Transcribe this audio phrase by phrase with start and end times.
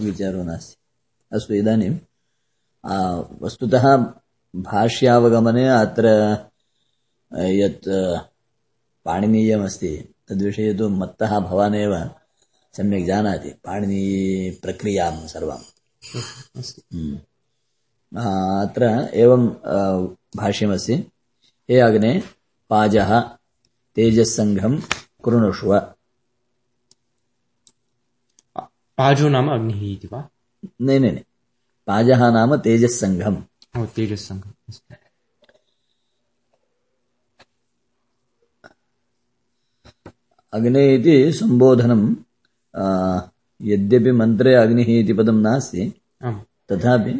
[0.00, 0.76] विचारो नास्ति
[1.36, 1.90] अस्तु, इदानीं
[3.42, 3.96] वस्तुतः
[4.56, 6.06] भाष्यावगमने अत्र
[7.34, 7.88] यत्
[9.04, 12.10] पाणिनीयमस्ति, तद्विषये तु मत्तः भवानेव
[12.76, 15.62] सम्यक् जानाति, पाणिनीप्रक्रियाँ सर्वाम्।
[16.94, 17.16] हम्म।
[18.62, 19.46] अत्र एवं
[20.36, 20.94] भाष्यमस्ति,
[21.70, 22.22] हे अग्ने,
[22.70, 23.20] पाजः,
[23.94, 24.80] तेजस्सङ्घं
[25.24, 25.94] कृणुष्व
[29.00, 30.28] पाजो नाम अग्निः इति वा?
[30.80, 31.22] नै नै नै
[31.86, 33.36] पाजः नाम तेजस्सङ्घम्।
[33.78, 34.94] ओ तेजस्सङ्घम् अस्तु
[40.52, 42.14] अग्ने इति सम्बोधनं
[42.76, 42.84] आ,
[43.62, 45.92] यद्यपि मन्त्रे अग्निः इति पदं नास्ति
[46.72, 47.14] तथापि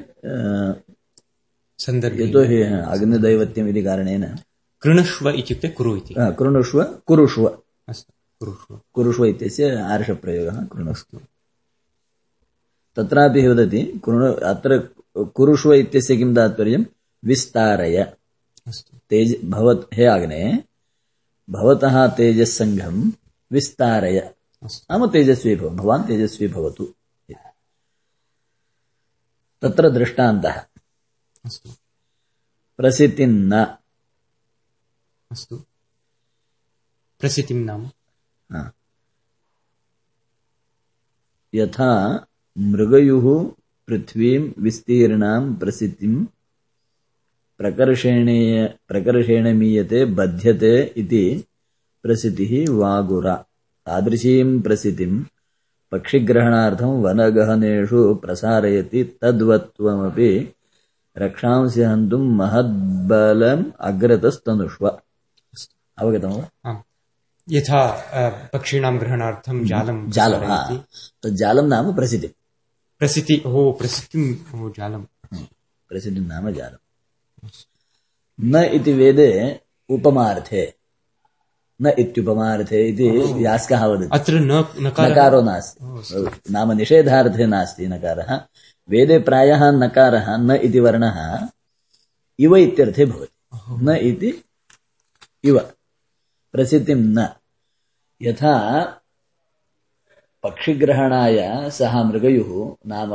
[1.79, 4.37] सन्दर्भे। यतोहि अग्निदैवत्यम् इति कारणेन।
[4.81, 11.21] कृणुष्व इत्युक्ते कुरु इति। कृणुष्व कुरुष्व। अस्तु कुरुष्व। कुरुष्व इत्यस्य आर्षप्रयोगः कृणुष्व।
[12.97, 13.83] तत्रापि वदति
[14.43, 14.79] अत्र
[15.17, 16.85] कुरुष्व इत्यस्य किं तात्पर्यं?
[17.25, 18.17] विस्तारय।
[19.11, 20.65] तेज भवत् हे अग्ने
[21.51, 23.11] भवतः तेजस्सङ्घं
[23.53, 26.95] विस्तारय। नाम तेजस्वी भव भवान् तेजस्वी भवतु।
[29.63, 30.61] तत्र दृष्टान्तः।
[32.77, 33.65] प्रसिद्धिन्न
[35.31, 35.57] अस्तु।
[37.21, 37.91] प्रसिद्धिं नाम।
[41.55, 42.27] यथा
[42.59, 43.51] मृगयुः
[43.89, 46.25] पृथ्वीं विस्तीर्णां प्रसिद्धिं
[47.59, 51.45] प्रकर्षेणेय प्रकर्षेण मीयते बध्यते इति
[52.03, 53.35] प्रसिद्धिः वागुरा।
[53.87, 55.23] तादृशीं प्रसिद्धिं
[55.93, 60.55] पक्षिग्रहणार्थं वनगहनेषु प्रसारयति तद्वत्वमपि
[61.19, 64.89] रक्षांसि हन्तुं महद्बलम् अग्रतस्तनुष्व।
[65.99, 66.85] अवगतं वा?
[67.51, 68.05] यथा
[68.53, 70.83] पक्षिणां ग्रहणार्थं जालं जालं हा।
[71.23, 72.29] प्रसारयति। नाम प्रसिद्धिं
[73.01, 75.03] प्रसिद्धि ओ प्रसिद्धिं ओ जालं
[75.89, 77.49] प्रसिद्धिं नाम जालम्।
[78.41, 80.75] न इति वेदे उपमार्थे।
[81.83, 88.41] न इत्युपमार्थे इति यास्कः वदति। अत्र न नकारो नास्ति। नाम निषेधार्थे नास्ति नकारः।
[88.89, 91.49] वेदे प्रायः नकारः न इति वर्णः
[92.39, 93.37] इव इत्यर्थे भवति।
[93.71, 94.45] न इति
[95.45, 95.59] इव।
[96.53, 97.29] प्रसिद्धिं न।
[98.23, 99.00] यथा
[100.43, 103.11] पक्षिग्रहणाय सः मृगयुः नाम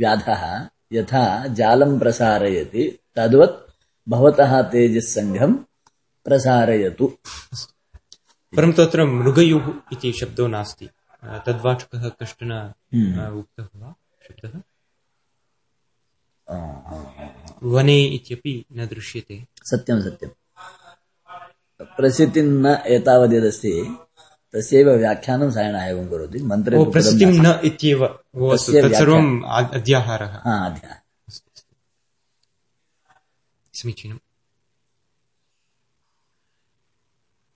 [0.00, 3.70] व्याधः यथा जालं प्रसारयति तद्वत्
[4.08, 5.54] भवतः तेजस्सङ्घं
[6.24, 7.06] प्रसारयतु।
[8.56, 10.88] परन्तु अत्र मृगयुः इति शब्दो नास्ति।
[11.24, 12.72] तद्वाचकः कश्चन
[13.38, 13.94] उक्तः वा
[14.28, 14.60] शब्दः।
[17.62, 20.28] वने इत्यपि न दृश्यते। सत्यं सत्यं।
[21.82, 23.98] प्रसिद्धिं न एतावद्यदस्ति
[24.52, 28.04] तस्यैव व्याख्यानं सायणः एवं करोति मन्त्रे ओ तु पदं प्रसिद्धिं नास्ति। न इत्येव
[28.34, 30.94] ओ अस्तु तस्य तत्सर्वम् आ- अध्याहारः। हा अध्याः
[33.74, 34.18] समीचीनम्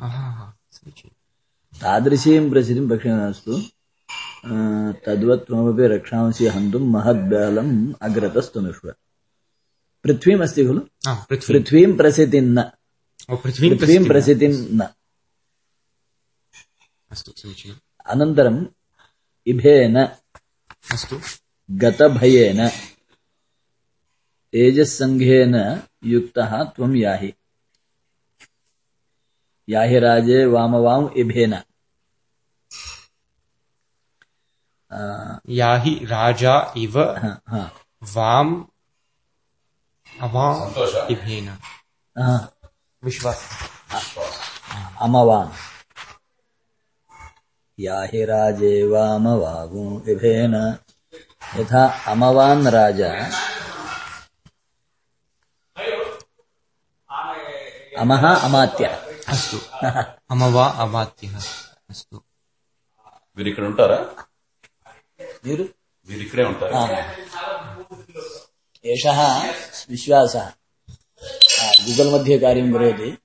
[0.00, 3.62] आहा, हा, समीचीनम् तादृशीं प्रसिद्धिं पक्षिणास्तु
[5.06, 8.94] तद्वत् त्वमपि रक्षांसि हन्तुं महद्बलम् अग्रतस्तनुष्व
[10.04, 10.80] पृथ्वीम् अस्ति खलु?
[11.08, 12.79] आ, पृथ्वी। पृथ्वीं प्रसिद्धिं न। ओ
[13.36, 14.88] पृथ्वीं पृथ्वीं प्रसिद्धिं प्रसिद्धिं न
[17.12, 17.80] अस्तु समीचीनम्
[18.12, 18.60] अनन्तरम्
[19.46, 19.96] इभेन
[20.94, 21.16] अस्तु
[21.68, 22.60] गतभयेन
[24.54, 25.54] तेजस्सङ्घेन
[26.12, 27.32] युक्तः त्वं याहि
[29.68, 31.54] याहि राजे वामवाम् इभेन
[34.90, 35.00] आ,
[35.58, 37.62] या हि राजा इव हा, हा,
[38.14, 38.54] वाम्
[40.06, 40.60] अवाम्
[41.12, 41.48] इभेन
[42.16, 42.36] हा,
[43.04, 43.68] విశ్వాసం.
[45.00, 45.52] అమవాన్.
[47.80, 50.78] యాహి రాజేవామవాగు విభేన.
[51.58, 53.32] యథా అమవాన్ రాజా.
[57.98, 59.00] అమహ అమాత్య.
[59.28, 59.60] అస్తు.
[60.30, 61.28] అమవా అమాత్య.
[61.90, 62.22] అస్తు.
[63.36, 64.06] మీరు ఇక్కడ ఉంటారా?
[65.46, 65.68] మీరు
[66.08, 67.14] మీరు ఇక్కడే ఉంటారా
[68.84, 69.06] ఏష
[69.88, 70.52] విశ్వాస.
[71.86, 73.18] गूगल मध्ये कार्यं करोति।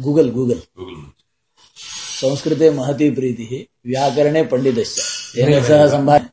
[0.00, 0.60] गूगल् गूगल्
[2.20, 3.54] संस्कृते महती प्रीतिः
[3.90, 4.98] व्याकरणे पण्डितश्च।
[5.34, 6.28] तेन सह सम्भाषणं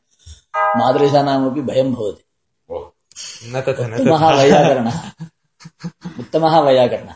[0.78, 2.24] मादृशानामपि भयं भवति।
[4.00, 5.00] उत्तमः वैयाकरणः।
[6.18, 7.14] उत्तमः वैयाकरणः।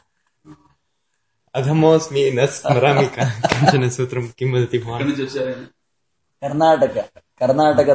[1.54, 5.12] अधमोऽस्मि न स्मरामि किंचन सूत्रं किं वदति भवान्
[6.42, 7.90] कर्णाटक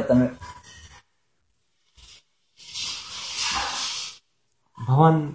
[4.86, 5.32] भवान्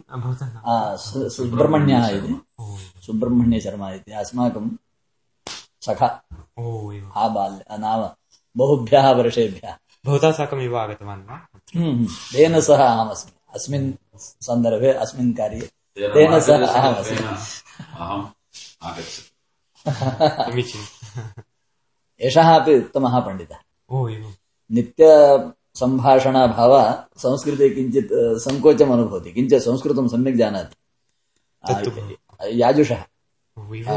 [1.29, 2.41] सुब्रह्मण्यः इति।
[3.05, 4.69] सुब्रह्मण्यशर्मा इति। अस्माकं
[5.81, 6.23] सखा।
[6.59, 8.09] ओ आबाल्य नाम
[8.57, 11.47] बहुभ्यः वर्षेभ्यः। भवता साकमेव आगतवान् वा?
[11.75, 15.69] हम्म, तेन सह अहमस्मि अस्मिन् सन्दर्भे अस्मिन् कार्ये।
[15.99, 17.17] तेन सह अहमस्मि
[22.21, 23.55] एषः अपि उत्तमः पण्डितः।
[23.89, 24.07] ओ
[25.81, 30.75] एवम् नित्यसम्भाषणाभाव संस्कृते किञ्चित् सङ्कोचम् अनुभवति किञ्च संस्कृतं सम्यक् जानाति।
[32.61, 33.03] याजुषः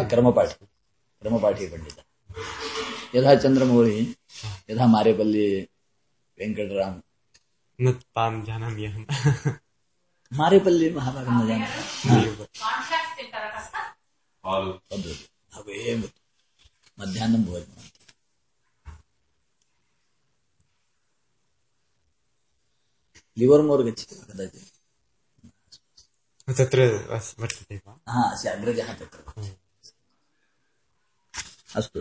[0.08, 0.67] क्रमपाठी
[1.23, 2.02] क्रमपाठी पण्डितः।
[3.19, 4.17] यथा चन्द्रमौळि
[4.70, 5.69] यथा मारेपल्ली
[6.40, 7.02] वेङ्कटराम।
[7.90, 9.05] तां जानामि अहम्
[10.32, 11.62] मारेपल्ली महाभागं न
[15.55, 16.05] भवेम।
[17.00, 17.95] मध्याह्नं भोजनं
[23.36, 24.74] लिवर्मोर् गच्छति वा कदाचित्
[26.58, 26.80] तत्र
[27.40, 29.18] वर्तते वा हा अस्य अग्रजः तत्र
[31.78, 32.00] अस्तु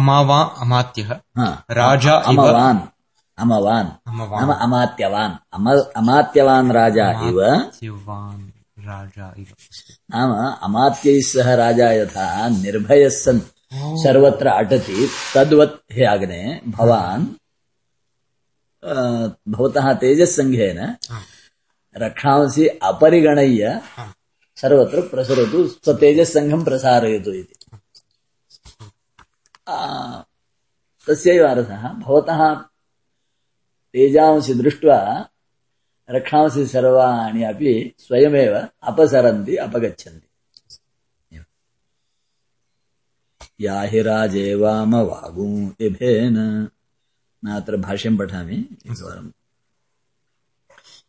[0.00, 1.10] अमावा अमात्यः
[1.80, 2.80] राजा अमवान्
[3.42, 3.88] अमवान्।
[4.40, 5.66] नाम अमात्यवान् अम
[6.00, 7.38] अमात्यवान् राजा इव
[8.90, 9.48] राजा इव
[10.14, 10.30] नाम
[10.68, 12.26] अमात्यैः सह राजा यथा
[12.62, 13.40] निर्भयः सन्
[14.04, 16.42] सर्वत्र अटति तद्वत् हे अग्ने
[16.78, 17.24] भवान्
[18.84, 20.80] भवतः तेजस्सङ्घेन।
[21.96, 23.80] रक्षांसि अपरिगणय्य।
[24.60, 27.54] सर्वत्र प्रसरतु स्वतेजस्सङ्घं प्रसारयतु इति
[31.06, 32.42] तस्यैव अर्थः भवतः
[33.94, 34.98] तेजांसि दृष्ट्वा
[36.10, 40.28] रक्षांसि सर्वाणि अपि स्वयमेव अपसरन्ति अपगच्छन्ति
[43.60, 45.48] या हि राजेवामवागू
[47.44, 49.30] नात्र भाष्यं पठामि एकवारम्।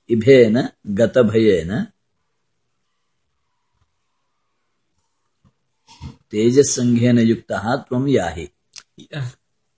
[0.10, 1.88] इभेन गतभयेन
[6.32, 8.50] तेजस्सङ्घेन युक्तः त्वं याहि।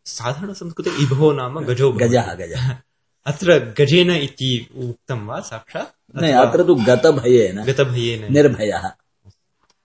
[0.05, 2.77] साधारणसंस्कृते इभो नाम गजो। गजः गजः।
[3.25, 6.23] अत्र गजेन इति उक्तं वा साक्षात्?
[6.23, 8.91] न अत्र तु गतभयेन। गतभयेन। निर्भयः।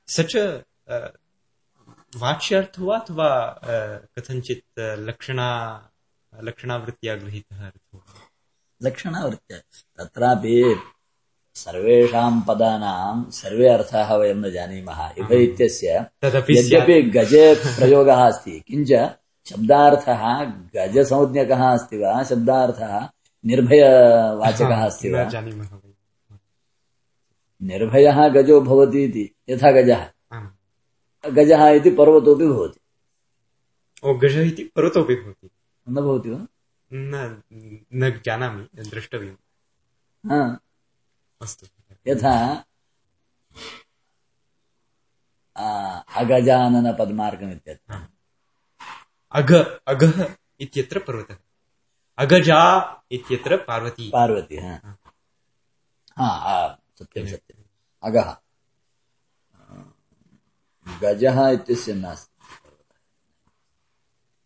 [0.08, 0.36] स च
[2.16, 3.52] वाच्यार्थो वा अथवा
[4.18, 5.48] कथञ्चित् लक्षणा
[6.38, 7.70] लक्षणावृत्त्या गृहीतः?
[8.82, 9.58] लक्षणावृत्त्या।
[9.98, 10.76] तत्रापि
[11.54, 18.92] सर्वेषां पदानां सर्वे अर्थाः वयं न जानीमः। इव इत्यस्य यद्यपि गजे प्रयोगः अस्ति किञ्च
[19.50, 23.08] शब्दार्थः गजसंज्ञकः अस्ति वा शब्दार्थः
[23.46, 25.24] निर्भयवाचकः अस्ति वा।
[27.62, 30.06] निर्भयः गजो भवति इति यथा गजः।
[31.30, 32.80] गजः इति पर्वतोऽपि भवति।
[34.04, 35.50] ओ गजः इति पर्वतोऽपि भवति।
[35.88, 36.46] न भवति वा?
[36.92, 37.42] न
[37.94, 40.58] न जानामि द्रष्टव्यम्। हा।
[41.42, 41.66] अस्तु।
[42.06, 42.64] यथा
[45.56, 48.06] आ, अगजाननपद्मार्गमित्यत्र।
[49.32, 49.54] अघ
[49.86, 51.36] अघः इत्यत्र पर्वतः।
[52.18, 54.96] अगजा इत्यत्र पार्वती। पार्वती हा।
[56.18, 57.64] हा। सत्यं सत्यम्
[58.02, 58.36] अगः।
[61.02, 62.29] गजः इत्यस्य नास्ति।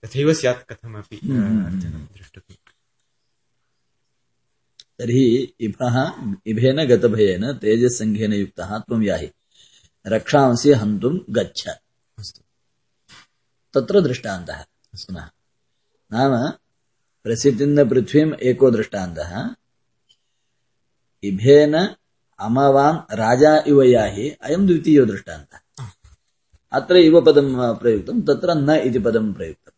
[0.05, 2.57] तथैव स्यात् कथमपि अ, अर्चनं द्रष्टव्यम्
[4.99, 6.13] तर्हि इभः
[6.47, 9.31] इभेन गतभयेन तेजस्सङ्घेन युक्तः त्वं याहि।
[10.07, 11.69] रक्षांसि हन्तुं गच्छ।
[13.75, 14.63] तत्र दृष्टान्तः
[14.97, 15.31] पुनः।
[16.13, 16.51] नाम
[17.25, 19.55] प्रसिद्धिन्न पृथ्वीम् एको दृष्टान्तः।
[21.23, 21.75] इभेन
[22.39, 25.87] अमवान् राजा इव याहि अयं द्वितीयो दृष्टान्तः।
[26.73, 29.74] अत्र इव पदं प्रयुक्तं तत्र न इति पदं प्रयुक्तम्।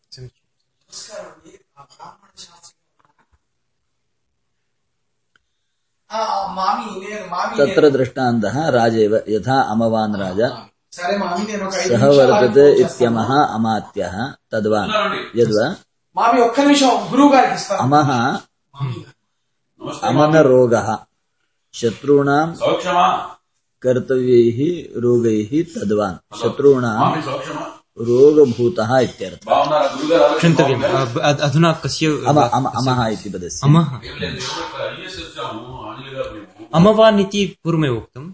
[7.57, 10.69] तत्र दृष्टान्तः राजेव यथा अमवान् राजा।
[11.87, 14.89] सः वर्तते इत्यमः अमात्यः तद्वान्।
[15.35, 15.75] यद्वा?
[17.75, 18.39] अमः
[20.03, 20.97] अमनरोगः।
[21.73, 22.55] शत्रूणाम्
[23.81, 24.59] कर्तव्यैः
[25.01, 27.21] रोगैः तद्वान्। शत्रूणाम्
[28.01, 29.45] रोगभूतः इत्यर्थः।
[30.37, 30.83] क्षन्तव्यम्।
[31.19, 33.85] अधुना कस्य अमः इति पदस्य। अमः।
[36.73, 38.31] अमवान् इति पूर्वमेव उक्तं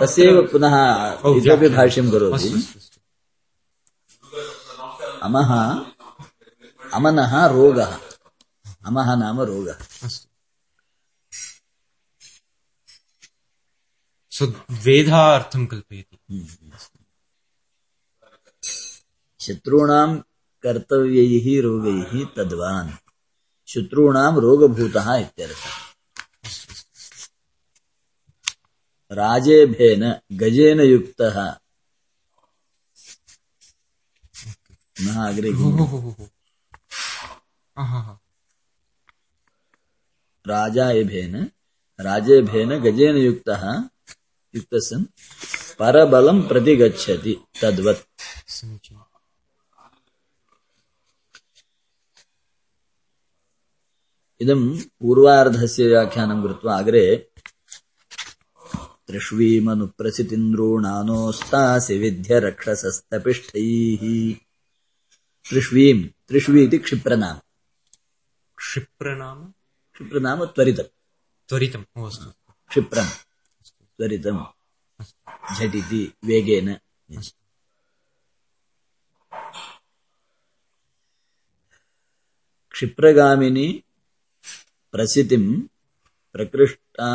[0.00, 0.74] तस्यैव पुनः
[1.12, 2.68] इतोपि भाष्यं करोति।
[5.22, 5.80] अमः
[6.94, 7.98] अमनः रोगः।
[8.86, 10.28] अमः नाम रोगः। अस्तु।
[15.66, 16.72] कल्पयति। हम्म, हम्म,
[19.46, 20.16] शत्रूणां
[20.62, 22.90] कर्तव्यैः रोगैः तद्वान्।
[23.66, 25.74] शत्रूणां रोगभूतः इत्यर्थः।
[29.12, 31.56] राजेभेन गजेन युक्तः।
[35.02, 36.28] हो हो हो हो हो।
[37.78, 38.20] हा हा हा।
[40.46, 41.50] राजायभेन
[42.00, 43.88] राजेभेन गजेन युक्तः।
[44.56, 45.04] युक्तः सन्
[45.78, 48.20] परबलं प्रति गच्छति तद्वत्।
[48.50, 49.03] समीचीनम्।
[54.44, 57.28] इदं पूर्वार्धस्य व्याख्यानं कृत्वा अग्रे
[59.06, 64.34] त्रिष्वीमनुप्रसितिन्द्रोणानोस्तासि विद्य रक्षसस्तपिष्ठैः
[65.50, 67.40] त्रिष्वीम् त्रिष्वी इति क्षिप्रनाम।
[68.56, 69.54] क्षिप्रनाम?
[69.92, 70.86] क्षिप्रनाम त्वरितम्।
[71.48, 73.08] त्वरितम् अस्तु। क्षिप्रम्।
[73.98, 74.44] त्वरितम्।
[75.56, 76.78] झटिति वेगेन।
[82.70, 83.84] क्षिप्रगामिनी
[84.94, 85.48] प्रसितिम्
[86.34, 87.10] प्रकृष्टा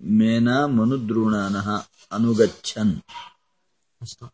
[0.00, 1.68] मेना मनुद्रुणानः
[2.12, 2.92] अनुगच्छन्
[4.02, 4.26] अस्तु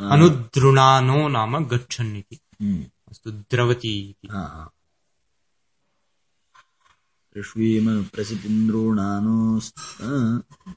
[0.00, 4.64] अनुद्रुणानो नाम गच्छन् इति हम्म, अस्तु द्रवति इति हा, हा।
[7.38, 9.36] ऋष्वीमनुप्रसितिन्द्रोणानो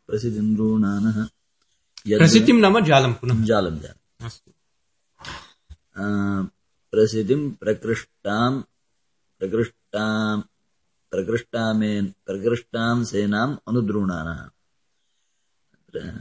[0.08, 1.18] प्रसितिन्द्रोणानः
[2.08, 3.76] यद्- प्रसिद्धिं नाम जालं पुनः जालं
[11.12, 14.50] प्रकृष्टामेन प्रकृष्टां सेनाम् अनुद्रुणानः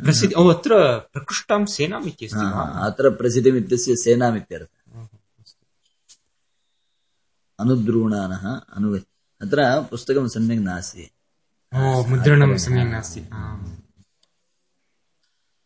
[0.04, 2.40] प्रसिद्धि अत्र प्रकृष्टां सेनाम् इत्यस्ति
[2.88, 4.74] अत्र प्रसिद्धिम् इत्यस्य सेनामित्यर्थः
[7.60, 8.96] अनुद्रुणानः अनु
[9.42, 11.10] अत्र पुस्तकं सम्यक् नास्ति।
[11.74, 13.20] मुद्रणं सम्यक् नास्ति।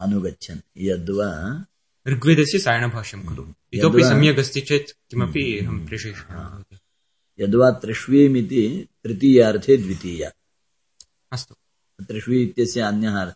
[0.00, 1.64] अनुगच्छन्। यद्वा
[2.08, 6.71] ऋग्वेदस्य सायणभाष्यं खलु। इतोपि सम्यक् अस्ति चेत् किमपि अहं प्रेषयिष्यामि।
[7.42, 10.30] यद्वा त्रिष्वीमिति तृतीयार्थे द्वितीया।
[11.32, 11.54] अस्तु।
[12.04, 13.30] त्रिष्वी इत्यस्य अन्यः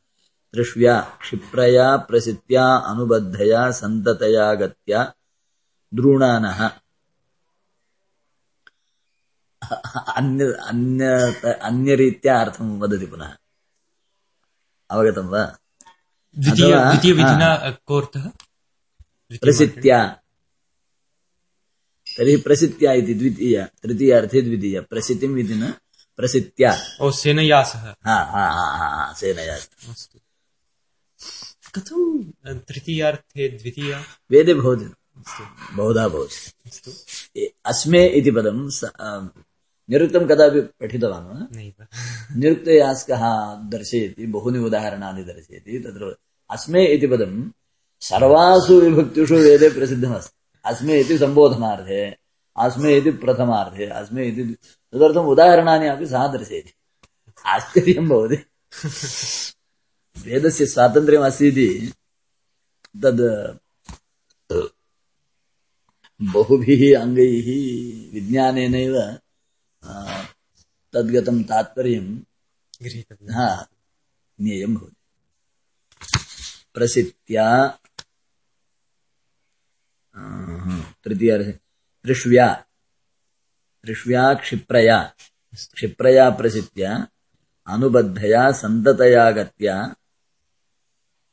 [0.52, 5.14] त्रिष्व्या क्षिप्रया प्रसिद्ध्या अनुबद्धया सन्ततया गत्या
[5.94, 6.68] द्रोणानः।
[10.16, 11.04] अन्य अन्य
[11.62, 13.36] अन्यरीत्या अर्थं वदति पुनः।
[14.90, 15.58] अवगतं वा?
[19.30, 20.20] प्रसिद्ध्या
[22.18, 25.72] तर्हि प्रसिद्ध्या इति द्वितीया तृतीयार्थे द्वितीया। प्रसिद्धिम् इति न
[26.18, 26.70] प्रसिद्ध्या
[27.00, 30.18] ओ सेनया सह हा हा हा हा हा सेनया अस्तु।
[31.74, 32.00] कथं?
[32.68, 34.02] तृतीयार्थे द्वितीया?
[34.30, 34.86] वेदे भवति
[35.76, 38.58] बहुधा भवति अस्मे इति पदं
[39.88, 41.86] निरुक्तं कदापि पठितवान् वा?
[42.36, 43.22] निरुक्तयास्कः
[43.70, 46.16] दर्शयति बहूनि उदाहरणानि दर्शयति। तत्र
[46.50, 47.32] अस्मे इति पदं
[48.00, 50.35] सर्वासु विभक्तिषु वेदे प्रसिद्धमस्ति।
[50.66, 52.00] अस्मे इति सम्बोधनार्थे
[52.56, 54.42] अस्मे इति प्रथमार्थे अस्मे इति
[54.92, 56.72] तदर्थम् उदाहरणानि अपि सः दर्शयति
[57.46, 58.36] आश्चर्यं भवति।
[60.16, 61.68] वेदस्य स्वातन्त्र्यम् अस्ति इति
[63.02, 63.22] तद्
[66.32, 67.48] बहुभिः अङ्गैः
[68.14, 68.96] विज्ञानेनैव
[70.92, 72.06] तद्गतं तात्पर्यं
[72.82, 73.48] गृहीतव्यम्। हा
[74.40, 74.96] ज्ञेयं भवति।
[76.74, 77.46] प्रसिद्ध्या
[81.04, 81.52] तृतीयार्थे
[82.04, 82.48] त्रिष्व्या
[83.82, 84.98] त्रिष्व्या क्षिप्रया
[85.54, 86.92] क्षिप्रया प्रसिद्ध्या
[87.66, 89.76] अनुबद्धया सन्ततया गत्या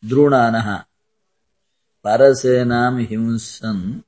[0.05, 0.77] द्रोणानः
[2.03, 3.99] परसेनां हिंसन्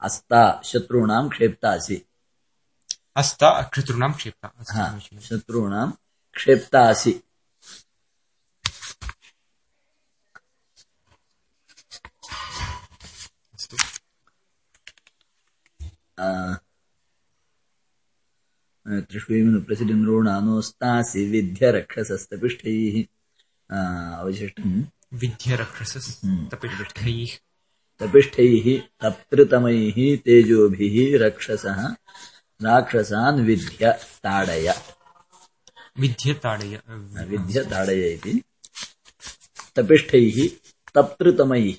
[0.00, 1.96] अस्ता शत्रूणां क्षेप्तासि
[3.16, 5.90] अस्ता क्षत्रूणां क्षेप्ता हा। शत्रूणां
[6.34, 7.12] क्षेप्तासि
[19.10, 22.96] त्रिष्वीमिनु प्रसिद्धिन्द्रोणानोस्तासि विद्य रक्षसस्तपिष्ठैः
[23.76, 23.78] आ,
[24.20, 24.74] अवशिष्टम्
[25.20, 27.32] विद्यरक्षसस्तपिष्ठैः
[28.00, 28.66] तपिष्ठैः
[29.02, 31.80] तप्तृतमैः तेजोभिः रक्षसः
[32.66, 33.82] राक्षसान् विद्य
[34.24, 34.68] ताडय
[36.00, 36.74] विद्य ताडय
[37.32, 38.34] विद्य ताडय इति
[39.76, 40.38] तपिष्ठैः
[40.94, 41.78] तप्तृतमैः